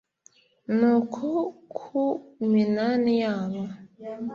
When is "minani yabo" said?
2.51-3.61